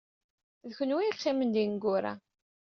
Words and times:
D 0.67 0.69
kenwi 0.77 0.99
ay 1.01 1.07
yeqqimen 1.07 1.49
d 1.53 1.55
ineggura. 1.63 2.13